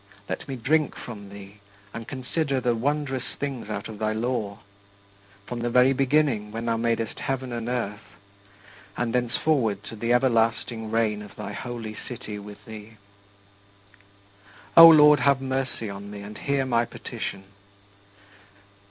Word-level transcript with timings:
"Let 0.29 0.47
me 0.47 0.55
drink 0.55 0.95
from 0.95 1.29
thee 1.29 1.59
and 1.93 2.07
"consider 2.07 2.59
the 2.59 2.73
wondrous 2.73 3.35
things 3.37 3.69
out 3.69 3.87
of 3.87 3.99
thy 3.99 4.13
law" 4.13 4.61
from 5.45 5.59
the 5.59 5.69
very 5.69 5.93
beginning, 5.93 6.51
when 6.51 6.65
thou 6.65 6.75
madest 6.75 7.19
heaven 7.19 7.53
and 7.53 7.69
earth, 7.69 8.15
and 8.97 9.13
thenceforward 9.13 9.83
to 9.83 9.95
the 9.95 10.11
everlasting 10.11 10.89
reign 10.89 11.21
of 11.21 11.35
thy 11.35 11.51
Holy 11.51 11.95
City 12.07 12.39
with 12.39 12.65
thee. 12.65 12.97
4. 14.73 14.85
O 14.85 14.87
Lord, 14.87 15.19
have 15.19 15.39
mercy 15.39 15.87
on 15.87 16.09
me 16.09 16.21
and 16.23 16.35
hear 16.35 16.65
my 16.65 16.83
petition. 16.83 17.43